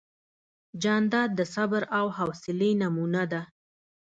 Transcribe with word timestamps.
جانداد 0.83 1.29
د 1.39 1.41
صبر 1.55 1.81
او 1.97 2.05
حوصلې 2.17 2.71
نمونه 2.81 3.23
ده. 3.31 3.41